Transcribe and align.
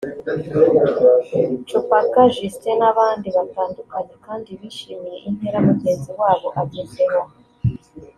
Cubaka 1.69 2.21
Justin 2.35 2.75
n’abandi 2.79 3.27
batandukanye 3.37 4.13
kandi 4.25 4.49
bishimiye 4.59 5.17
intera 5.29 5.57
mugenzi 5.67 6.09
wabo 6.19 6.47
agezeho 6.61 7.21